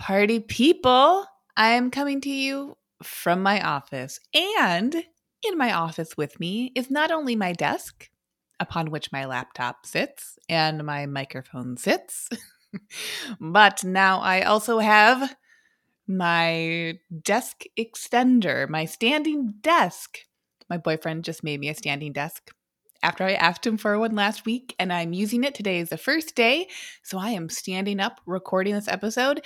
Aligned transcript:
Party 0.00 0.40
people, 0.40 1.26
I 1.58 1.72
am 1.72 1.90
coming 1.90 2.22
to 2.22 2.30
you 2.30 2.78
from 3.02 3.42
my 3.42 3.60
office. 3.60 4.18
And 4.34 4.94
in 4.94 5.58
my 5.58 5.74
office 5.74 6.16
with 6.16 6.40
me 6.40 6.72
is 6.74 6.90
not 6.90 7.10
only 7.10 7.36
my 7.36 7.52
desk, 7.52 8.08
upon 8.58 8.90
which 8.90 9.12
my 9.12 9.26
laptop 9.26 9.84
sits 9.84 10.38
and 10.48 10.84
my 10.84 11.04
microphone 11.04 11.76
sits, 11.76 12.30
but 13.40 13.84
now 13.84 14.20
I 14.20 14.40
also 14.40 14.78
have 14.78 15.36
my 16.08 16.98
desk 17.22 17.64
extender, 17.78 18.66
my 18.70 18.86
standing 18.86 19.52
desk. 19.60 20.20
My 20.70 20.78
boyfriend 20.78 21.24
just 21.24 21.44
made 21.44 21.60
me 21.60 21.68
a 21.68 21.74
standing 21.74 22.14
desk 22.14 22.50
after 23.02 23.24
I 23.24 23.34
asked 23.34 23.66
him 23.66 23.76
for 23.76 23.98
one 23.98 24.14
last 24.14 24.46
week, 24.46 24.74
and 24.78 24.92
I'm 24.92 25.12
using 25.12 25.44
it. 25.44 25.54
Today 25.54 25.78
is 25.78 25.90
the 25.90 25.98
first 25.98 26.34
day, 26.34 26.68
so 27.02 27.18
I 27.18 27.30
am 27.30 27.50
standing 27.50 28.00
up 28.00 28.20
recording 28.24 28.74
this 28.74 28.88
episode 28.88 29.42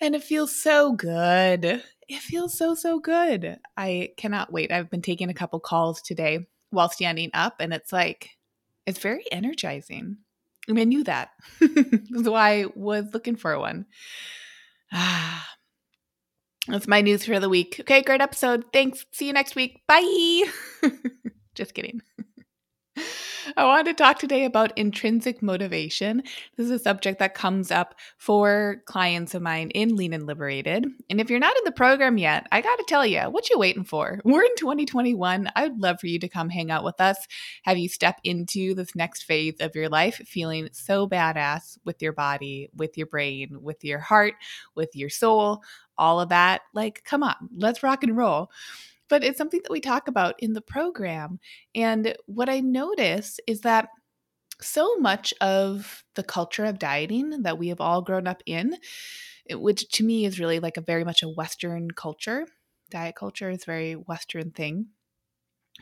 and 0.00 0.14
it 0.14 0.22
feels 0.22 0.60
so 0.60 0.92
good. 0.92 1.82
It 2.08 2.20
feels 2.20 2.56
so, 2.56 2.74
so 2.74 3.00
good. 3.00 3.58
I 3.76 4.10
cannot 4.16 4.52
wait. 4.52 4.70
I've 4.70 4.90
been 4.90 5.02
taking 5.02 5.28
a 5.28 5.34
couple 5.34 5.58
calls 5.60 6.00
today 6.02 6.46
while 6.70 6.88
standing 6.88 7.30
up, 7.34 7.56
and 7.60 7.72
it's 7.72 7.92
like, 7.92 8.30
it's 8.86 8.98
very 8.98 9.24
energizing. 9.32 10.18
I 10.68 10.72
mean, 10.72 10.82
I 10.82 10.84
knew 10.84 11.04
that. 11.04 11.30
That's 11.60 12.28
why 12.28 12.62
I 12.62 12.66
was 12.74 13.06
looking 13.12 13.36
for 13.36 13.58
one. 13.58 13.86
Ah, 14.92 15.48
that's 16.68 16.88
my 16.88 17.00
news 17.00 17.24
for 17.24 17.38
the 17.38 17.48
week. 17.48 17.76
Okay, 17.80 18.02
great 18.02 18.20
episode. 18.20 18.64
Thanks. 18.72 19.06
See 19.12 19.26
you 19.26 19.32
next 19.32 19.54
week. 19.54 19.82
Bye. 19.86 20.44
Just 21.54 21.74
kidding. 21.74 22.02
I 23.56 23.64
want 23.64 23.86
to 23.86 23.94
talk 23.94 24.18
today 24.18 24.44
about 24.44 24.76
intrinsic 24.76 25.42
motivation. 25.42 26.22
This 26.56 26.66
is 26.66 26.70
a 26.70 26.78
subject 26.78 27.18
that 27.20 27.34
comes 27.34 27.70
up 27.70 27.94
for 28.18 28.82
clients 28.86 29.34
of 29.34 29.42
mine 29.42 29.70
in 29.70 29.94
Lean 29.94 30.12
and 30.12 30.26
Liberated. 30.26 30.86
And 31.08 31.20
if 31.20 31.30
you're 31.30 31.38
not 31.38 31.56
in 31.56 31.64
the 31.64 31.72
program 31.72 32.18
yet, 32.18 32.46
I 32.50 32.60
got 32.60 32.76
to 32.76 32.84
tell 32.88 33.06
you, 33.06 33.20
what 33.30 33.48
you 33.48 33.58
waiting 33.58 33.84
for? 33.84 34.20
We're 34.24 34.42
in 34.42 34.56
2021. 34.56 35.50
I'd 35.54 35.78
love 35.78 36.00
for 36.00 36.06
you 36.06 36.18
to 36.18 36.28
come 36.28 36.48
hang 36.48 36.70
out 36.70 36.84
with 36.84 37.00
us, 37.00 37.16
have 37.62 37.78
you 37.78 37.88
step 37.88 38.20
into 38.24 38.74
this 38.74 38.94
next 38.96 39.22
phase 39.22 39.54
of 39.60 39.74
your 39.74 39.88
life 39.88 40.16
feeling 40.26 40.68
so 40.72 41.08
badass 41.08 41.78
with 41.84 42.02
your 42.02 42.12
body, 42.12 42.68
with 42.74 42.98
your 42.98 43.06
brain, 43.06 43.58
with 43.62 43.84
your 43.84 44.00
heart, 44.00 44.34
with 44.74 44.94
your 44.94 45.10
soul, 45.10 45.62
all 45.96 46.20
of 46.20 46.30
that. 46.30 46.62
Like, 46.74 47.04
come 47.04 47.22
on, 47.22 47.34
let's 47.56 47.82
rock 47.82 48.02
and 48.02 48.16
roll 48.16 48.50
but 49.08 49.24
it's 49.24 49.38
something 49.38 49.60
that 49.62 49.72
we 49.72 49.80
talk 49.80 50.08
about 50.08 50.34
in 50.38 50.52
the 50.52 50.60
program. 50.60 51.38
And 51.74 52.16
what 52.26 52.48
I 52.48 52.60
notice 52.60 53.38
is 53.46 53.60
that 53.62 53.88
so 54.60 54.96
much 54.96 55.34
of 55.40 56.04
the 56.14 56.22
culture 56.22 56.64
of 56.64 56.78
dieting 56.78 57.42
that 57.42 57.58
we 57.58 57.68
have 57.68 57.80
all 57.80 58.02
grown 58.02 58.26
up 58.26 58.42
in, 58.46 58.76
eh, 59.48 59.54
which 59.54 59.88
to 59.92 60.04
me 60.04 60.24
is 60.24 60.40
really 60.40 60.60
like 60.60 60.76
a 60.76 60.82
very 60.82 61.04
much 61.04 61.22
a 61.22 61.28
Western 61.28 61.90
culture, 61.90 62.46
diet 62.90 63.16
culture 63.16 63.50
is 63.50 63.64
very 63.64 63.94
Western 63.94 64.50
thing. 64.50 64.86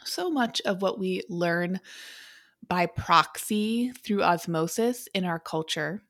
So 0.05 0.31
much 0.31 0.61
of 0.63 0.83
what 0.83 0.99
we 0.99 1.23
learn 1.29 1.81
by 2.67 2.87
proxy 2.87 3.93
through 3.93 4.23
osmosis 4.23 5.09
in 5.15 5.25
our 5.25 5.39
culture, 5.39 6.03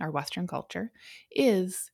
our 0.00 0.10
Western 0.10 0.46
culture, 0.46 0.92
is 1.30 1.90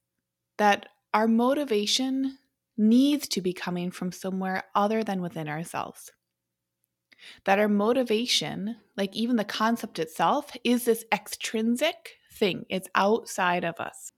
that 0.58 0.86
our 1.14 1.28
motivation 1.28 2.38
needs 2.78 3.28
to 3.28 3.40
be 3.40 3.52
coming 3.52 3.90
from 3.90 4.12
somewhere 4.12 4.64
other 4.74 5.02
than 5.02 5.20
within 5.20 5.48
ourselves. 5.48 6.12
That 7.44 7.58
our 7.58 7.68
motivation, 7.68 8.76
like 8.96 9.14
even 9.14 9.36
the 9.36 9.44
concept 9.44 9.98
itself, 9.98 10.56
is 10.62 10.84
this 10.84 11.04
extrinsic 11.12 12.14
thing, 12.32 12.64
it's 12.70 12.88
outside 12.94 13.64
of 13.64 13.80
us. 13.80 14.12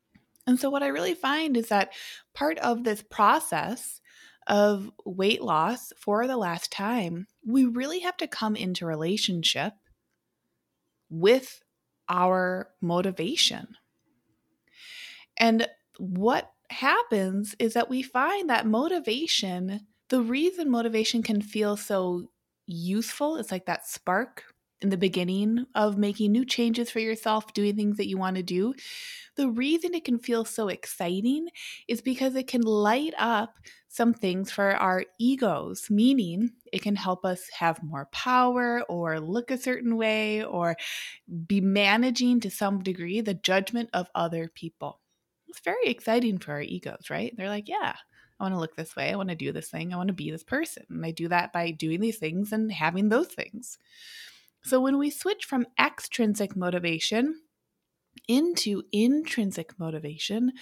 And 0.47 0.61
so, 0.61 0.69
what 0.69 0.83
I 0.83 0.89
really 0.89 1.15
find 1.15 1.57
is 1.57 1.69
that 1.69 1.93
part 2.35 2.59
of 2.59 2.85
this 2.85 3.03
process 3.03 4.01
of 4.47 4.91
weight 5.05 5.43
loss 5.43 5.93
for 5.97 6.27
the 6.27 6.37
last 6.37 6.73
time, 6.73 7.27
we 7.47 7.65
really 7.65 8.01
have 8.01 8.17
to 8.19 8.27
come 8.27 8.57
into 8.57 8.85
relationship 8.85 9.73
with 11.09 11.63
our 12.09 12.69
motivation. 12.81 13.69
And 15.39 15.69
what 15.99 16.51
happens 16.73 17.55
is 17.59 17.75
that 17.75 17.91
we 17.91 18.03
find 18.03 18.49
that 18.51 18.67
motivation, 18.67 19.87
the 20.09 20.23
reason 20.23 20.71
motivation 20.71 21.23
can 21.23 21.41
feel 21.41 21.77
so 21.77 22.31
useful, 22.67 23.37
it's 23.37 23.51
like 23.51 23.67
that 23.67 23.87
spark 23.87 24.45
in 24.81 24.89
the 24.89 24.97
beginning 24.97 25.67
of 25.75 25.99
making 25.99 26.33
new 26.33 26.45
changes 26.45 26.91
for 26.91 27.01
yourself, 27.01 27.53
doing 27.53 27.77
things 27.77 27.99
that 27.99 28.09
you 28.09 28.17
want 28.17 28.37
to 28.37 28.43
do. 28.43 28.73
The 29.37 29.49
reason 29.51 29.95
it 29.95 30.05
can 30.05 30.19
feel 30.19 30.45
so 30.45 30.69
exciting 30.69 31.49
is 31.89 32.01
because 32.01 32.35
it 32.35 32.47
can 32.47 32.63
light 32.63 33.15
up 33.19 33.57
some 33.89 34.15
things 34.15 34.51
for 34.51 34.77
our 34.77 35.05
egos, 35.19 35.91
meaning 35.91 36.51
it 36.73 36.83
can 36.83 36.97
help 36.97 37.25
us 37.25 37.49
have 37.59 37.83
more 37.83 38.07
power 38.13 38.83
or 38.89 39.21
look 39.21 39.51
a 39.51 39.59
certain 39.59 39.97
way 39.97 40.45
or 40.45 40.77
be 41.47 41.61
managing 41.61 42.41
to 42.41 42.51
some 42.51 42.83
degree 42.83 43.21
the 43.21 43.35
judgment 43.35 43.91
of 43.93 44.09
other 44.15 44.49
people 44.49 45.01
it's 45.51 45.61
very 45.61 45.87
exciting 45.87 46.39
for 46.39 46.53
our 46.53 46.63
egos, 46.63 47.11
right? 47.11 47.35
They're 47.37 47.49
like, 47.49 47.69
yeah, 47.69 47.95
I 48.39 48.43
want 48.43 48.55
to 48.55 48.59
look 48.61 48.77
this 48.77 48.97
way. 48.97 49.13
I 49.13 49.17
want 49.17 49.29
to 49.29 49.35
do 49.35 49.53
this 49.53 49.69
thing. 49.69 49.93
I 49.93 49.97
want 49.97 50.09
to 50.09 50.15
be 50.15 50.31
this 50.31 50.45
person. 50.45 50.85
And 50.89 51.05
I 51.05 51.11
do 51.11 51.29
that 51.29 51.53
by 51.53 51.73
doing 51.73 52.01
these 52.01 52.19
things 52.19 52.53
and 52.53 52.73
having 52.73 53.09
those 53.09 53.29
things. 53.29 53.79
So 54.63 54.81
when 54.81 54.99
we 54.99 55.11
switch 55.11 55.45
from 55.45 55.67
extrinsic 55.79 56.57
motivation 56.57 57.41
into 58.29 58.83
intrinsic 58.93 59.79
motivation, 59.79 60.53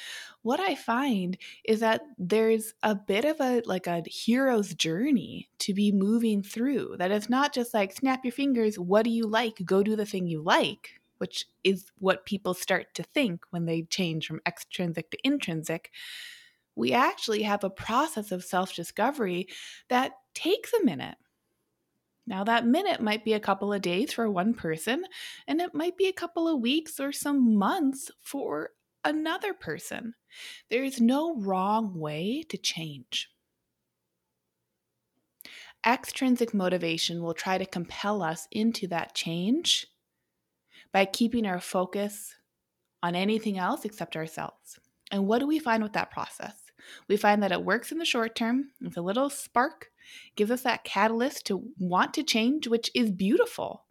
what 0.42 0.60
I 0.60 0.74
find 0.74 1.36
is 1.64 1.80
that 1.80 2.02
there's 2.16 2.74
a 2.82 2.94
bit 2.94 3.24
of 3.24 3.40
a 3.40 3.62
like 3.64 3.86
a 3.86 4.02
hero's 4.06 4.74
journey 4.74 5.48
to 5.60 5.74
be 5.74 5.92
moving 5.92 6.42
through. 6.42 6.96
That 6.98 7.10
it's 7.10 7.28
not 7.28 7.52
just 7.52 7.74
like 7.74 7.92
snap 7.92 8.24
your 8.24 8.32
fingers, 8.32 8.78
what 8.78 9.04
do 9.04 9.10
you 9.10 9.26
like? 9.26 9.64
Go 9.64 9.82
do 9.82 9.96
the 9.96 10.06
thing 10.06 10.26
you 10.26 10.42
like 10.42 11.00
which 11.18 11.46
is 11.64 11.90
what 11.98 12.26
people 12.26 12.54
start 12.54 12.94
to 12.94 13.02
think 13.02 13.42
when 13.50 13.66
they 13.66 13.82
change 13.82 14.26
from 14.26 14.40
extrinsic 14.46 15.10
to 15.10 15.18
intrinsic, 15.24 15.90
we 16.74 16.92
actually 16.92 17.42
have 17.42 17.64
a 17.64 17.70
process 17.70 18.32
of 18.32 18.44
self 18.44 18.74
discovery 18.74 19.48
that 19.88 20.12
takes 20.34 20.72
a 20.72 20.84
minute. 20.84 21.16
Now, 22.26 22.44
that 22.44 22.66
minute 22.66 23.00
might 23.00 23.24
be 23.24 23.32
a 23.32 23.40
couple 23.40 23.72
of 23.72 23.80
days 23.82 24.12
for 24.12 24.30
one 24.30 24.54
person, 24.54 25.04
and 25.46 25.60
it 25.60 25.74
might 25.74 25.96
be 25.96 26.08
a 26.08 26.12
couple 26.12 26.46
of 26.46 26.60
weeks 26.60 27.00
or 27.00 27.10
some 27.10 27.56
months 27.56 28.10
for 28.20 28.70
another 29.04 29.54
person. 29.54 30.14
There 30.68 30.84
is 30.84 31.00
no 31.00 31.34
wrong 31.36 31.98
way 31.98 32.44
to 32.50 32.58
change. 32.58 33.30
Extrinsic 35.86 36.52
motivation 36.52 37.22
will 37.22 37.34
try 37.34 37.56
to 37.56 37.64
compel 37.64 38.22
us 38.22 38.46
into 38.50 38.86
that 38.88 39.14
change 39.14 39.86
by 40.92 41.04
keeping 41.04 41.46
our 41.46 41.60
focus 41.60 42.34
on 43.02 43.14
anything 43.14 43.58
else 43.58 43.84
except 43.84 44.16
ourselves. 44.16 44.78
And 45.10 45.26
what 45.26 45.38
do 45.38 45.46
we 45.46 45.58
find 45.58 45.82
with 45.82 45.92
that 45.92 46.10
process? 46.10 46.54
We 47.08 47.16
find 47.16 47.42
that 47.42 47.52
it 47.52 47.64
works 47.64 47.92
in 47.92 47.98
the 47.98 48.04
short 48.04 48.34
term. 48.34 48.70
It's 48.80 48.96
a 48.96 49.02
little 49.02 49.30
spark, 49.30 49.88
gives 50.36 50.50
us 50.50 50.62
that 50.62 50.84
catalyst 50.84 51.46
to 51.46 51.62
want 51.78 52.14
to 52.14 52.22
change, 52.22 52.66
which 52.66 52.90
is 52.94 53.10
beautiful. 53.10 53.84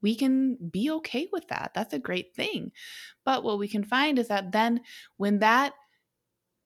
We 0.00 0.14
can 0.14 0.56
be 0.70 0.90
okay 0.90 1.28
with 1.32 1.48
that. 1.48 1.72
That's 1.74 1.94
a 1.94 1.98
great 1.98 2.34
thing. 2.34 2.72
But 3.24 3.42
what 3.42 3.58
we 3.58 3.68
can 3.68 3.84
find 3.84 4.18
is 4.18 4.28
that 4.28 4.52
then 4.52 4.80
when 5.16 5.40
that 5.40 5.74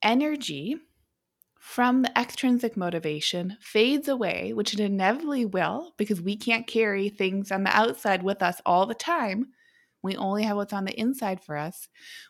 energy 0.03 0.77
from 1.59 2.03
the 2.03 2.19
extrinsic 2.19 2.77
motivation 2.77 3.57
fades 3.61 4.09
away, 4.09 4.53
which 4.53 4.75
it 4.75 4.81
inevitably 4.81 5.47
will 5.47 5.95
because 5.97 6.21
we 6.21 6.37
can't 6.37 6.67
carry 6.67 7.09
things 7.09 7.53
on 7.53 7.63
the 7.63 7.75
outside 7.75 8.23
with 8.23 8.43
us 8.43 8.61
all 8.67 8.85
the 8.85 8.95
time, 8.95 9.47
we 10.03 10.17
only 10.17 10.43
have 10.45 10.57
what's 10.57 10.73
on 10.73 10.85
the 10.85 10.99
inside 10.99 11.43
for 11.43 11.57
us, 11.57 11.89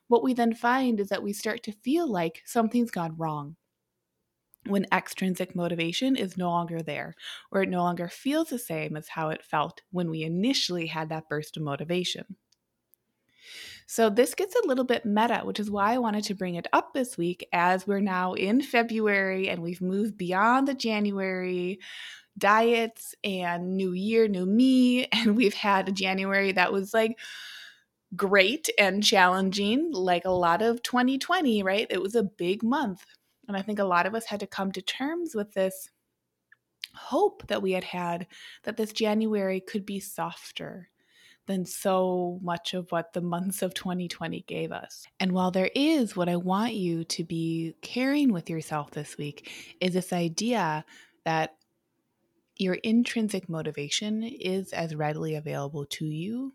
what 0.09 0.23
we 0.23 0.35
then 0.35 0.55
find 0.55 1.01
is 1.01 1.09
that 1.09 1.23
we 1.23 1.33
start 1.33 1.63
to 1.65 1.73
feel 1.73 2.07
like 2.11 2.43
something's 2.45 2.91
gone 2.91 3.17
wrong 3.17 3.57
when 4.67 4.87
extrinsic 4.93 5.57
motivation 5.57 6.15
is 6.15 6.37
no 6.37 6.49
longer 6.51 6.81
there, 6.83 7.15
or 7.51 7.63
it 7.63 7.69
no 7.69 7.83
longer 7.83 8.09
feels 8.09 8.49
the 8.51 8.59
same 8.59 8.97
as 8.97 9.09
how 9.09 9.31
it 9.31 9.45
felt 9.45 9.83
when 9.91 10.09
we 10.09 10.23
initially 10.23 10.87
had 10.87 11.09
that 11.09 11.29
burst 11.29 11.57
of 11.57 11.63
motivation. 11.63 12.37
So, 13.87 14.09
this 14.11 14.35
gets 14.35 14.55
a 14.55 14.67
little 14.67 14.85
bit 14.85 15.05
meta, 15.05 15.41
which 15.45 15.61
is 15.61 15.71
why 15.71 15.93
I 15.95 15.99
wanted 15.99 16.25
to 16.25 16.35
bring 16.35 16.55
it 16.55 16.67
up 16.73 16.93
this 16.95 17.19
week 17.19 17.47
as 17.53 17.87
we're 17.87 18.01
now 18.01 18.33
in 18.35 18.63
February 18.63 19.49
and 19.49 19.63
we've 19.63 19.81
moved 19.83 20.17
beyond 20.17 20.69
the 20.69 20.75
January 20.75 21.79
diets 22.39 23.15
and 23.25 23.77
new 23.77 23.93
year, 23.93 24.29
new 24.29 24.47
me. 24.47 25.09
And 25.13 25.37
we've 25.37 25.55
had 25.55 25.89
a 25.89 25.93
January 25.93 26.53
that 26.53 26.73
was 26.73 26.95
like 26.95 27.19
great 28.17 28.69
and 28.79 29.03
challenging, 29.03 29.91
like 29.93 30.25
a 30.25 30.31
lot 30.31 30.63
of 30.63 30.83
2020, 30.83 31.63
right? 31.63 31.87
It 31.91 32.03
was 32.03 32.15
a 32.15 32.23
big 32.23 32.63
month. 32.63 33.05
And 33.49 33.57
I 33.57 33.63
think 33.63 33.79
a 33.79 33.85
lot 33.85 34.07
of 34.07 34.15
us 34.15 34.27
had 34.27 34.41
to 34.41 34.47
come 34.47 34.73
to 34.73 34.83
terms 34.83 35.35
with 35.35 35.53
this 35.53 35.91
hope 36.95 37.47
that 37.49 37.63
we 37.63 37.73
had 37.73 37.85
had 37.85 38.27
that 38.65 38.77
this 38.77 38.93
January 38.93 39.61
could 39.61 39.87
be 39.87 39.99
softer 39.99 40.91
than 41.47 41.65
so 41.65 42.39
much 42.43 42.73
of 42.73 42.91
what 42.93 43.13
the 43.13 43.21
months 43.21 43.63
of 43.63 43.75
2020 43.75 44.43
gave 44.43 44.71
us. 44.71 45.05
And 45.19 45.33
while 45.33 45.51
there 45.51 45.71
is 45.75 46.15
what 46.15 46.29
I 46.29 46.37
want 46.37 46.75
you 46.75 47.05
to 47.05 47.25
be 47.25 47.75
carrying 47.83 48.33
with 48.33 48.49
yourself 48.49 48.93
this 48.93 49.19
week 49.19 49.51
is 49.81 49.95
this 49.95 50.13
idea 50.13 50.85
that 51.25 51.57
your 52.59 52.75
intrinsic 52.75 53.49
motivation 53.49 54.23
is 54.23 54.73
as 54.73 54.95
readily 54.95 55.35
available 55.35 55.87
to 55.87 56.05
you 56.05 56.53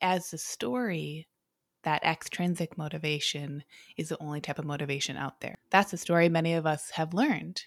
as 0.00 0.32
a 0.32 0.38
story 0.38 1.28
that 1.82 2.04
extrinsic 2.04 2.76
motivation 2.76 3.62
is 3.96 4.08
the 4.08 4.20
only 4.20 4.40
type 4.40 4.58
of 4.58 4.64
motivation 4.64 5.16
out 5.16 5.40
there. 5.40 5.54
That's 5.70 5.92
the 5.92 5.96
story 5.96 6.28
many 6.28 6.54
of 6.54 6.66
us 6.66 6.90
have 6.90 7.14
learned. 7.14 7.62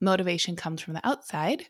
Motivation 0.00 0.56
comes 0.56 0.80
from 0.80 0.94
the 0.94 1.06
outside. 1.06 1.66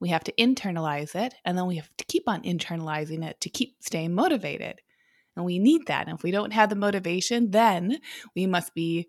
We 0.00 0.08
have 0.08 0.24
to 0.24 0.32
internalize 0.32 1.14
it, 1.14 1.34
and 1.44 1.58
then 1.58 1.66
we 1.66 1.76
have 1.76 1.90
to 1.96 2.04
keep 2.04 2.28
on 2.28 2.42
internalizing 2.42 3.24
it 3.24 3.40
to 3.42 3.50
keep 3.50 3.76
staying 3.80 4.14
motivated. 4.14 4.80
And 5.36 5.44
we 5.44 5.58
need 5.58 5.86
that. 5.86 6.08
And 6.08 6.16
if 6.16 6.22
we 6.22 6.30
don't 6.30 6.52
have 6.52 6.70
the 6.70 6.76
motivation, 6.76 7.50
then 7.50 7.98
we 8.34 8.46
must 8.46 8.74
be 8.74 9.08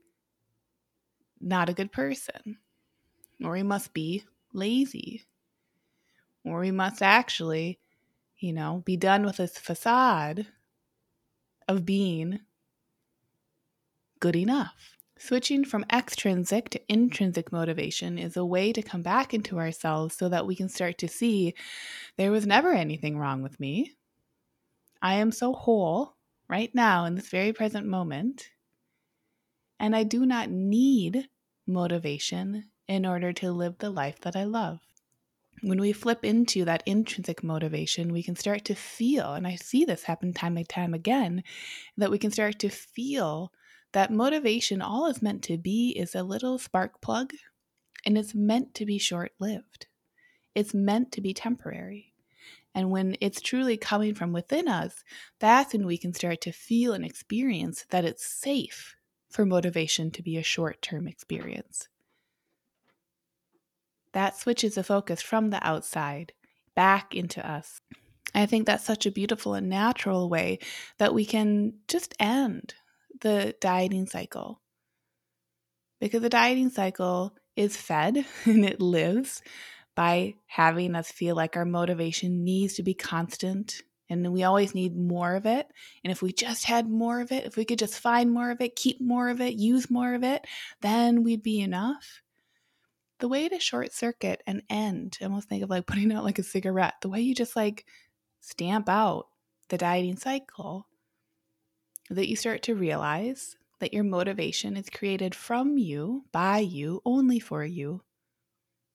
not 1.39 1.69
a 1.69 1.73
good 1.73 1.91
person, 1.91 2.57
or 3.43 3.51
we 3.51 3.63
must 3.63 3.93
be 3.93 4.25
lazy, 4.53 5.23
or 6.43 6.59
we 6.59 6.71
must 6.71 7.01
actually, 7.01 7.79
you 8.39 8.53
know, 8.53 8.81
be 8.85 8.95
done 8.95 9.25
with 9.25 9.37
this 9.37 9.57
facade 9.57 10.47
of 11.67 11.85
being 11.85 12.39
good 14.19 14.35
enough. 14.35 14.95
Switching 15.17 15.65
from 15.65 15.85
extrinsic 15.91 16.69
to 16.69 16.81
intrinsic 16.91 17.51
motivation 17.51 18.17
is 18.17 18.37
a 18.37 18.45
way 18.45 18.71
to 18.71 18.81
come 18.81 19.01
back 19.01 19.33
into 19.33 19.59
ourselves 19.59 20.15
so 20.15 20.29
that 20.29 20.47
we 20.47 20.55
can 20.55 20.69
start 20.69 20.97
to 20.97 21.09
see 21.09 21.53
there 22.15 22.31
was 22.31 22.47
never 22.47 22.71
anything 22.71 23.17
wrong 23.17 23.41
with 23.41 23.59
me. 23.59 23.93
I 25.01 25.15
am 25.15 25.31
so 25.31 25.51
whole 25.53 26.15
right 26.47 26.73
now 26.73 27.03
in 27.05 27.15
this 27.15 27.29
very 27.29 27.51
present 27.51 27.85
moment. 27.85 28.49
And 29.77 29.95
I 29.95 30.03
do 30.03 30.25
not 30.25 30.49
need 30.49 31.27
motivation 31.67 32.69
in 32.87 33.05
order 33.05 33.33
to 33.33 33.51
live 33.51 33.77
the 33.77 33.89
life 33.89 34.19
that 34.21 34.35
I 34.35 34.45
love 34.45 34.79
when 35.61 35.79
we 35.79 35.91
flip 35.91 36.23
into 36.23 36.65
that 36.65 36.83
intrinsic 36.85 37.43
motivation, 37.43 38.13
we 38.13 38.23
can 38.23 38.35
start 38.35 38.65
to 38.65 38.75
feel, 38.75 39.33
and 39.33 39.45
I 39.45 39.55
see 39.55 39.85
this 39.85 40.03
happen 40.03 40.33
time 40.33 40.57
and 40.57 40.67
time 40.67 40.93
again, 40.93 41.43
that 41.97 42.11
we 42.11 42.17
can 42.17 42.31
start 42.31 42.59
to 42.59 42.69
feel 42.69 43.51
that 43.91 44.11
motivation, 44.11 44.81
all 44.81 45.07
is 45.07 45.21
meant 45.21 45.43
to 45.43 45.57
be, 45.57 45.91
is 45.91 46.15
a 46.15 46.23
little 46.23 46.57
spark 46.57 47.01
plug, 47.01 47.33
and 48.05 48.17
it's 48.17 48.35
meant 48.35 48.73
to 48.75 48.85
be 48.85 48.97
short 48.97 49.31
lived. 49.39 49.87
It's 50.55 50.73
meant 50.73 51.11
to 51.13 51.21
be 51.21 51.33
temporary. 51.33 52.13
And 52.75 52.91
when 52.91 53.17
it's 53.19 53.41
truly 53.41 53.77
coming 53.77 54.13
from 54.13 54.31
within 54.31 54.67
us, 54.67 55.03
that's 55.39 55.73
when 55.73 55.85
we 55.85 55.97
can 55.97 56.13
start 56.13 56.41
to 56.41 56.51
feel 56.51 56.93
and 56.93 57.03
experience 57.03 57.85
that 57.89 58.05
it's 58.05 58.25
safe 58.25 58.95
for 59.29 59.45
motivation 59.45 60.11
to 60.11 60.23
be 60.23 60.37
a 60.37 60.43
short 60.43 60.81
term 60.81 61.07
experience 61.07 61.87
that 64.13 64.37
switches 64.37 64.75
the 64.75 64.83
focus 64.83 65.21
from 65.21 65.49
the 65.49 65.65
outside 65.65 66.33
back 66.75 67.15
into 67.15 67.47
us. 67.47 67.81
I 68.33 68.45
think 68.45 68.65
that's 68.65 68.85
such 68.85 69.05
a 69.05 69.11
beautiful 69.11 69.53
and 69.53 69.69
natural 69.69 70.29
way 70.29 70.59
that 70.97 71.13
we 71.13 71.25
can 71.25 71.73
just 71.87 72.13
end 72.19 72.75
the 73.21 73.55
dieting 73.59 74.05
cycle. 74.05 74.61
Because 75.99 76.21
the 76.21 76.29
dieting 76.29 76.69
cycle 76.69 77.35
is 77.55 77.75
fed 77.75 78.25
and 78.45 78.63
it 78.63 78.81
lives 78.81 79.41
by 79.95 80.35
having 80.47 80.95
us 80.95 81.11
feel 81.11 81.35
like 81.35 81.57
our 81.57 81.65
motivation 81.65 82.43
needs 82.43 82.75
to 82.75 82.83
be 82.83 82.93
constant 82.93 83.81
and 84.09 84.33
we 84.33 84.43
always 84.43 84.73
need 84.73 84.97
more 84.97 85.35
of 85.35 85.45
it. 85.45 85.67
And 86.03 86.11
if 86.11 86.21
we 86.21 86.33
just 86.33 86.65
had 86.65 86.89
more 86.89 87.21
of 87.21 87.31
it, 87.31 87.45
if 87.45 87.55
we 87.57 87.65
could 87.65 87.77
just 87.77 87.99
find 87.99 88.31
more 88.31 88.49
of 88.49 88.59
it, 88.59 88.75
keep 88.75 88.99
more 88.99 89.29
of 89.29 89.39
it, 89.39 89.53
use 89.53 89.89
more 89.89 90.15
of 90.15 90.23
it, 90.23 90.45
then 90.81 91.23
we'd 91.23 91.43
be 91.43 91.59
enough 91.59 92.21
the 93.19 93.27
way 93.27 93.49
to 93.49 93.59
short 93.59 93.93
circuit 93.93 94.41
and 94.47 94.63
end, 94.69 95.17
almost 95.21 95.49
think 95.49 95.63
of 95.63 95.69
like 95.69 95.85
putting 95.87 96.11
out 96.11 96.23
like 96.23 96.39
a 96.39 96.43
cigarette, 96.43 96.95
the 97.01 97.09
way 97.09 97.21
you 97.21 97.35
just 97.35 97.55
like 97.55 97.85
stamp 98.41 98.89
out 98.89 99.27
the 99.69 99.77
dieting 99.77 100.17
cycle, 100.17 100.87
that 102.09 102.27
you 102.27 102.35
start 102.35 102.63
to 102.63 102.75
realize 102.75 103.55
that 103.79 103.93
your 103.93 104.03
motivation 104.03 104.75
is 104.75 104.89
created 104.89 105.33
from 105.35 105.77
you, 105.77 106.25
by 106.31 106.59
you, 106.59 107.01
only 107.05 107.39
for 107.39 107.63
you. 107.63 108.01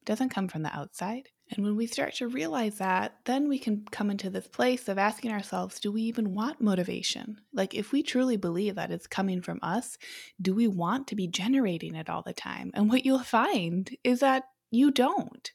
Doesn't 0.04 0.28
come 0.28 0.48
from 0.48 0.62
the 0.62 0.76
outside. 0.76 1.30
And 1.50 1.64
when 1.64 1.76
we 1.76 1.86
start 1.86 2.14
to 2.14 2.28
realize 2.28 2.78
that, 2.78 3.16
then 3.26 3.48
we 3.48 3.58
can 3.58 3.84
come 3.90 4.10
into 4.10 4.30
this 4.30 4.48
place 4.48 4.88
of 4.88 4.96
asking 4.96 5.30
ourselves 5.30 5.78
do 5.78 5.92
we 5.92 6.02
even 6.02 6.34
want 6.34 6.60
motivation? 6.60 7.38
Like, 7.52 7.74
if 7.74 7.92
we 7.92 8.02
truly 8.02 8.36
believe 8.36 8.76
that 8.76 8.90
it's 8.90 9.06
coming 9.06 9.42
from 9.42 9.58
us, 9.62 9.98
do 10.40 10.54
we 10.54 10.66
want 10.68 11.06
to 11.08 11.16
be 11.16 11.26
generating 11.26 11.94
it 11.94 12.08
all 12.08 12.22
the 12.22 12.32
time? 12.32 12.70
And 12.74 12.88
what 12.88 13.04
you'll 13.04 13.18
find 13.18 13.94
is 14.02 14.20
that 14.20 14.44
you 14.70 14.90
don't. 14.90 15.52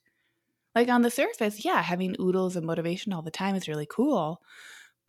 Like, 0.75 0.89
on 0.89 1.01
the 1.01 1.11
surface, 1.11 1.65
yeah, 1.65 1.81
having 1.81 2.15
oodles 2.19 2.55
of 2.55 2.63
motivation 2.63 3.11
all 3.11 3.23
the 3.23 3.31
time 3.31 3.55
is 3.55 3.67
really 3.67 3.87
cool. 3.89 4.41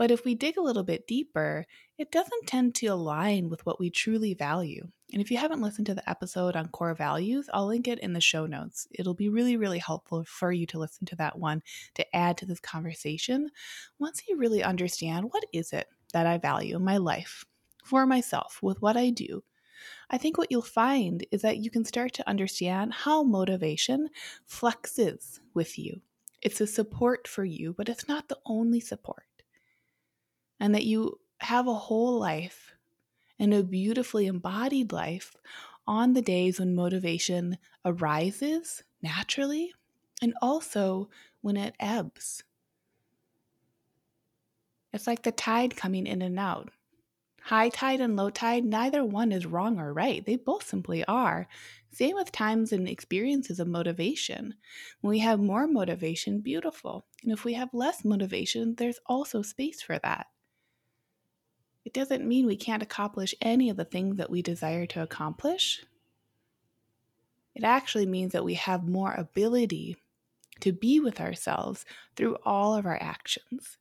But 0.01 0.11
if 0.11 0.25
we 0.25 0.35
dig 0.35 0.57
a 0.57 0.63
little 0.63 0.83
bit 0.83 1.07
deeper, 1.07 1.67
it 1.99 2.11
doesn't 2.11 2.47
tend 2.47 2.75
to 2.77 2.87
align 2.87 3.51
with 3.51 3.67
what 3.67 3.79
we 3.79 3.91
truly 3.91 4.33
value. 4.33 4.89
And 5.13 5.21
if 5.21 5.31
you 5.31 5.37
haven't 5.37 5.61
listened 5.61 5.89
to 5.89 5.95
the 5.95 6.09
episode 6.09 6.57
on 6.57 6.69
core 6.69 6.95
values, 6.95 7.51
I'll 7.53 7.67
link 7.67 7.87
it 7.87 7.99
in 7.99 8.15
the 8.15 8.21
show 8.23 8.47
notes. 8.47 8.89
It'll 8.93 9.13
be 9.13 9.29
really, 9.29 9.59
really 9.59 9.79
helpful 9.79 10.25
for 10.25 10.53
you 10.53 10.65
to 10.69 10.79
listen 10.79 11.05
to 11.05 11.17
that 11.17 11.39
one 11.39 11.63
to 11.97 12.17
add 12.17 12.39
to 12.39 12.47
this 12.47 12.61
conversation 12.61 13.51
once 13.99 14.23
you 14.27 14.39
really 14.39 14.63
understand 14.63 15.27
what 15.33 15.45
is 15.53 15.71
it 15.75 15.87
that 16.15 16.27
I 16.27 16.39
value 16.39 16.77
in 16.77 16.83
my 16.83 16.97
life 16.97 17.45
for 17.85 18.07
myself 18.07 18.59
with 18.63 18.81
what 18.81 18.97
I 18.97 19.11
do. 19.11 19.45
I 20.09 20.17
think 20.17 20.39
what 20.39 20.51
you'll 20.51 20.63
find 20.63 21.27
is 21.31 21.43
that 21.43 21.59
you 21.59 21.71
can 21.71 21.85
start 21.85 22.15
to 22.15 22.27
understand 22.27 22.95
how 22.95 23.23
motivation 23.23 24.09
flexes 24.49 25.41
with 25.53 25.79
you. 25.79 26.01
It's 26.41 26.63
a 26.63 26.67
support 26.67 27.29
for 27.29 27.45
you, 27.45 27.75
but 27.77 27.91
it's 27.91 28.09
not 28.09 28.29
the 28.29 28.39
only 28.47 28.81
support 28.81 29.25
and 30.61 30.75
that 30.75 30.85
you 30.85 31.19
have 31.39 31.67
a 31.67 31.75
whole 31.75 32.19
life 32.19 32.75
and 33.39 33.55
a 33.55 33.63
beautifully 33.63 34.27
embodied 34.27 34.93
life 34.93 35.35
on 35.87 36.13
the 36.13 36.23
days 36.23 36.61
when 36.61 36.75
motivation 36.75 37.57
arises 37.85 38.85
naturally 39.03 39.73
and 40.23 40.35
also 40.43 41.09
when 41.41 41.57
it 41.57 41.75
ebbs. 41.81 42.45
It's 44.93 45.07
like 45.07 45.23
the 45.23 45.33
tide 45.33 45.77
coming 45.77 46.07
in 46.07 46.21
and 46.21 46.39
out. 46.39 46.71
High 47.43 47.71
tide 47.71 48.01
and 48.01 48.17
low 48.17 48.29
tide, 48.29 48.65
neither 48.65 49.03
one 49.03 49.33
is 49.33 49.47
wrong 49.47 49.79
or 49.79 49.95
right. 49.95 50.25
They 50.25 50.37
both 50.37 50.67
simply 50.67 51.03
are. 51.07 51.49
Same 51.91 52.17
with 52.17 52.31
times 52.31 52.71
and 52.73 52.87
experiences 52.87 53.59
of 53.59 53.67
motivation. 53.67 54.55
When 55.01 55.11
we 55.11 55.21
have 55.21 55.41
more 55.41 55.67
motivation, 55.67 56.41
beautiful. 56.41 57.07
And 57.23 57.33
if 57.33 57.45
we 57.45 57.55
have 57.55 57.73
less 57.73 58.05
motivation, 58.05 58.75
there's 58.75 59.01
also 59.07 59.41
space 59.41 59.81
for 59.81 59.99
that 60.01 60.27
it 61.85 61.93
doesn't 61.93 62.27
mean 62.27 62.47
we 62.47 62.57
can't 62.57 62.83
accomplish 62.83 63.35
any 63.41 63.71
of 63.71 63.77
the 63.77 63.85
things 63.85 64.17
that 64.17 64.31
we 64.31 64.43
desire 64.43 64.87
to 64.87 65.03
accomplish. 65.03 65.85
It 67.55 67.65
actually 67.65 68.07
means 68.07 68.33
that 68.33 68.45
we 68.45 68.55
have 68.55 68.87
more 68.89 69.13
ability 69.13 69.97
to 70.61 70.73
be 70.73 71.01
with 71.01 71.21
ourselves 71.21 71.85
through 72.17 72.37
all 72.45 72.75
of 72.75 72.87
our 72.87 72.99
actions. 73.01 73.79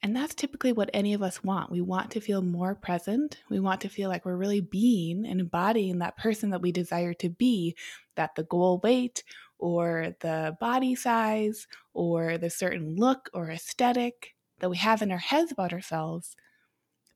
And 0.00 0.14
that's 0.14 0.34
typically 0.34 0.72
what 0.72 0.90
any 0.94 1.12
of 1.12 1.22
us 1.22 1.42
want. 1.42 1.72
We 1.72 1.80
want 1.80 2.12
to 2.12 2.20
feel 2.20 2.40
more 2.40 2.76
present. 2.76 3.38
We 3.50 3.58
want 3.58 3.80
to 3.80 3.88
feel 3.88 4.08
like 4.08 4.24
we're 4.24 4.36
really 4.36 4.60
being 4.60 5.26
and 5.26 5.40
embodying 5.40 5.98
that 5.98 6.16
person 6.16 6.50
that 6.50 6.62
we 6.62 6.70
desire 6.70 7.14
to 7.14 7.28
be, 7.28 7.76
that 8.14 8.36
the 8.36 8.44
goal 8.44 8.80
weight 8.84 9.24
or 9.58 10.14
the 10.20 10.56
body 10.60 10.94
size 10.94 11.66
or 11.94 12.38
the 12.38 12.48
certain 12.48 12.94
look 12.94 13.28
or 13.34 13.50
aesthetic 13.50 14.36
that 14.60 14.70
we 14.70 14.76
have 14.78 15.02
in 15.02 15.10
our 15.10 15.18
heads 15.18 15.52
about 15.52 15.72
ourselves, 15.72 16.36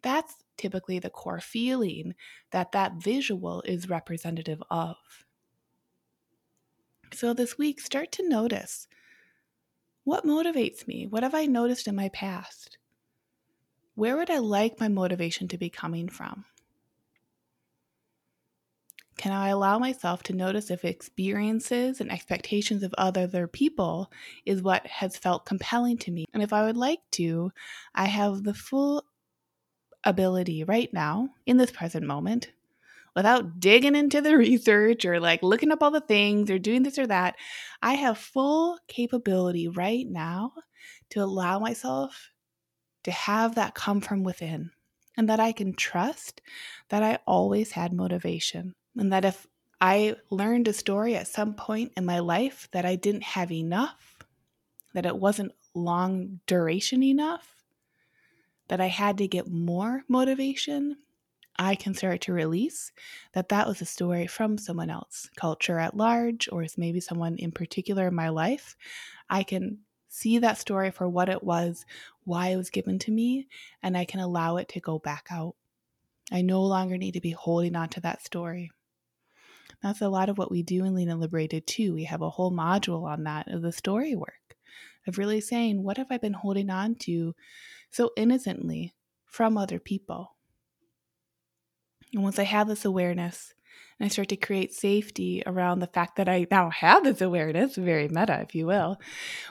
that's 0.02 0.34
typically 0.56 0.98
the 0.98 1.10
core 1.10 1.40
feeling 1.40 2.14
that 2.50 2.72
that 2.72 2.94
visual 2.94 3.62
is 3.62 3.88
representative 3.88 4.62
of. 4.70 4.96
So 7.12 7.34
this 7.34 7.58
week, 7.58 7.80
start 7.80 8.10
to 8.12 8.28
notice 8.28 8.88
what 10.04 10.24
motivates 10.24 10.86
me? 10.86 11.06
What 11.06 11.22
have 11.22 11.34
I 11.34 11.46
noticed 11.46 11.86
in 11.86 11.94
my 11.94 12.08
past? 12.08 12.78
where 13.94 14.16
would 14.16 14.30
I 14.30 14.38
like 14.38 14.80
my 14.80 14.88
motivation 14.88 15.48
to 15.48 15.58
be 15.58 15.68
coming 15.68 16.08
from? 16.08 16.44
Can 19.22 19.30
I 19.30 19.50
allow 19.50 19.78
myself 19.78 20.24
to 20.24 20.32
notice 20.32 20.68
if 20.68 20.84
experiences 20.84 22.00
and 22.00 22.10
expectations 22.10 22.82
of 22.82 22.92
other 22.98 23.46
people 23.46 24.10
is 24.44 24.62
what 24.62 24.84
has 24.88 25.16
felt 25.16 25.46
compelling 25.46 25.96
to 25.98 26.10
me? 26.10 26.24
And 26.34 26.42
if 26.42 26.52
I 26.52 26.64
would 26.64 26.76
like 26.76 26.98
to, 27.12 27.52
I 27.94 28.06
have 28.06 28.42
the 28.42 28.52
full 28.52 29.04
ability 30.02 30.64
right 30.64 30.92
now, 30.92 31.28
in 31.46 31.56
this 31.56 31.70
present 31.70 32.04
moment, 32.04 32.50
without 33.14 33.60
digging 33.60 33.94
into 33.94 34.20
the 34.22 34.36
research 34.36 35.04
or 35.04 35.20
like 35.20 35.44
looking 35.44 35.70
up 35.70 35.84
all 35.84 35.92
the 35.92 36.00
things 36.00 36.50
or 36.50 36.58
doing 36.58 36.82
this 36.82 36.98
or 36.98 37.06
that. 37.06 37.36
I 37.80 37.94
have 37.94 38.18
full 38.18 38.76
capability 38.88 39.68
right 39.68 40.04
now 40.04 40.52
to 41.10 41.20
allow 41.20 41.60
myself 41.60 42.32
to 43.04 43.12
have 43.12 43.54
that 43.54 43.76
come 43.76 44.00
from 44.00 44.24
within 44.24 44.72
and 45.16 45.28
that 45.28 45.38
I 45.38 45.52
can 45.52 45.74
trust 45.74 46.42
that 46.88 47.04
I 47.04 47.20
always 47.24 47.70
had 47.70 47.92
motivation 47.92 48.74
and 48.96 49.12
that 49.12 49.24
if 49.24 49.46
I 49.80 50.16
learned 50.30 50.68
a 50.68 50.72
story 50.72 51.16
at 51.16 51.26
some 51.26 51.54
point 51.54 51.92
in 51.96 52.04
my 52.04 52.20
life 52.20 52.68
that 52.72 52.84
I 52.84 52.96
didn't 52.96 53.24
have 53.24 53.50
enough, 53.50 54.18
that 54.94 55.06
it 55.06 55.16
wasn't 55.16 55.52
long 55.74 56.40
duration 56.46 57.02
enough, 57.02 57.56
that 58.68 58.80
I 58.80 58.86
had 58.86 59.18
to 59.18 59.28
get 59.28 59.48
more 59.48 60.02
motivation, 60.08 60.96
I 61.56 61.74
can 61.74 61.94
start 61.94 62.22
to 62.22 62.32
release 62.32 62.92
that 63.32 63.48
that 63.50 63.66
was 63.66 63.82
a 63.82 63.86
story 63.86 64.26
from 64.26 64.56
someone 64.56 64.88
else, 64.88 65.28
culture 65.36 65.78
at 65.78 65.96
large, 65.96 66.48
or 66.50 66.64
maybe 66.76 67.00
someone 67.00 67.36
in 67.36 67.52
particular 67.52 68.08
in 68.08 68.14
my 68.14 68.28
life. 68.30 68.76
I 69.28 69.42
can 69.42 69.78
see 70.08 70.38
that 70.38 70.58
story 70.58 70.90
for 70.90 71.08
what 71.08 71.28
it 71.28 71.42
was, 71.42 71.84
why 72.24 72.48
it 72.48 72.56
was 72.56 72.70
given 72.70 72.98
to 73.00 73.10
me, 73.10 73.48
and 73.82 73.96
I 73.96 74.04
can 74.04 74.20
allow 74.20 74.56
it 74.56 74.68
to 74.70 74.80
go 74.80 74.98
back 74.98 75.26
out. 75.30 75.54
I 76.30 76.42
no 76.42 76.62
longer 76.62 76.96
need 76.96 77.12
to 77.12 77.20
be 77.20 77.32
holding 77.32 77.76
on 77.76 77.88
to 77.90 78.00
that 78.00 78.24
story. 78.24 78.70
That's 79.82 80.00
a 80.00 80.08
lot 80.08 80.28
of 80.28 80.38
what 80.38 80.50
we 80.50 80.62
do 80.62 80.84
in 80.84 80.94
Lean 80.94 81.08
and 81.08 81.20
Liberated 81.20 81.66
too. 81.66 81.92
We 81.92 82.04
have 82.04 82.22
a 82.22 82.30
whole 82.30 82.52
module 82.52 83.04
on 83.04 83.24
that 83.24 83.48
of 83.48 83.62
the 83.62 83.72
story 83.72 84.14
work, 84.14 84.56
of 85.06 85.18
really 85.18 85.40
saying, 85.40 85.82
what 85.82 85.96
have 85.96 86.06
I 86.10 86.18
been 86.18 86.34
holding 86.34 86.70
on 86.70 86.94
to 87.00 87.34
so 87.90 88.10
innocently 88.16 88.94
from 89.24 89.58
other 89.58 89.80
people? 89.80 90.36
And 92.14 92.22
once 92.22 92.38
I 92.38 92.44
have 92.44 92.68
this 92.68 92.84
awareness 92.84 93.54
and 93.98 94.06
I 94.06 94.08
start 94.08 94.28
to 94.28 94.36
create 94.36 94.72
safety 94.72 95.42
around 95.46 95.80
the 95.80 95.86
fact 95.86 96.16
that 96.16 96.28
I 96.28 96.46
now 96.50 96.70
have 96.70 97.02
this 97.02 97.20
awareness, 97.20 97.76
very 97.76 98.08
meta, 98.08 98.40
if 98.42 98.54
you 98.54 98.66
will, 98.66 98.98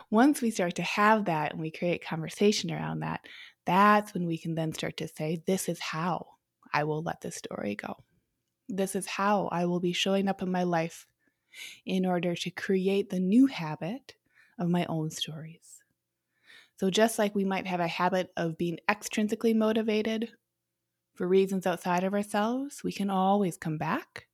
once 0.10 0.42
we 0.42 0.52
start 0.52 0.76
to 0.76 0.84
have 0.84 1.26
that 1.26 1.52
and 1.52 1.62
we 1.62 1.72
create 1.72 2.06
conversation 2.06 2.72
around 2.72 3.02
that, 3.02 3.22
that's 3.66 4.14
when 4.14 4.28
we 4.28 4.38
can 4.38 4.56
then 4.56 4.74
start 4.74 4.98
to 4.98 5.08
say, 5.08 5.42
this 5.46 5.68
is 5.68 5.80
how 5.80 6.28
I 6.74 6.84
will 6.86 7.02
let 7.02 7.22
this 7.22 7.36
story 7.36 7.76
go. 7.76 7.98
This 8.74 8.96
is 8.96 9.06
how 9.06 9.50
I 9.52 9.66
will 9.66 9.82
be 9.82 9.92
showing 9.92 10.28
up 10.28 10.42
in 10.42 10.50
my 10.50 10.64
life 10.64 11.06
in 11.86 12.06
order 12.06 12.36
to 12.36 12.50
create 12.50 13.10
the 13.10 13.20
new 13.20 13.48
habit 13.48 14.16
of 14.58 14.70
my 14.70 14.86
own 14.86 15.10
stories. 15.10 15.84
So, 16.78 16.90
just 16.90 17.20
like 17.20 17.36
we 17.36 17.44
might 17.44 17.68
have 17.68 17.82
a 17.82 17.88
habit 17.88 18.32
of 18.38 18.58
being 18.58 18.80
extrinsically 18.90 19.56
motivated 19.56 20.32
for 21.14 21.28
reasons 21.28 21.68
outside 21.68 22.04
of 22.04 22.14
ourselves, 22.14 22.84
we 22.84 22.94
can 22.94 23.10
always 23.10 23.58
come 23.58 23.78
back 23.78 24.28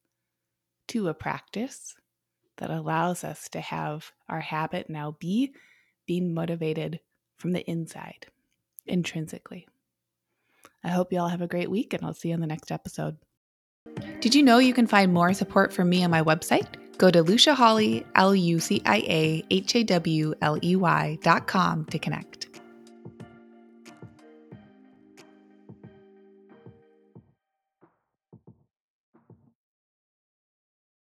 to 0.89 1.08
a 1.08 1.13
practice 1.13 1.96
that 2.58 2.70
allows 2.70 3.24
us 3.24 3.50
to 3.50 3.60
have 3.60 4.12
our 4.29 4.39
habit 4.39 4.89
now 4.89 5.17
be 5.20 5.53
being 6.06 6.34
motivated 6.34 7.00
from 7.36 7.53
the 7.53 7.70
inside, 7.70 8.27
intrinsically. 8.86 9.67
I 10.84 10.89
hope 10.89 11.12
you 11.12 11.20
all 11.20 11.27
have 11.27 11.41
a 11.41 11.48
great 11.48 11.70
week, 11.70 11.94
and 11.94 12.06
I'll 12.06 12.13
see 12.13 12.29
you 12.29 12.36
in 12.36 12.39
the 12.39 12.48
next 12.48 12.72
episode. 12.72 13.17
Did 14.27 14.36
you 14.36 14.43
know 14.43 14.57
you 14.57 14.74
can 14.74 14.88
find 14.88 15.13
more 15.13 15.34
support 15.34 15.72
from 15.72 15.88
me 15.88 16.03
on 16.03 16.12
my 16.12 16.22
website? 16.22 16.67
Go 16.98 17.10
to 17.10 17.24
Lucia 17.24 17.55
Hawley, 17.55 18.05
L 18.15 18.36
U 18.36 18.60
C 18.60 18.81
I 18.86 18.98
A 18.98 19.43
H 19.50 19.74
A 19.74 19.86
W 19.86 20.34
L 20.41 20.60
E 20.62 20.75
Y 20.75 21.17
dot 21.22 21.48
com 21.48 21.86
to 21.86 21.98
connect. 21.98 22.47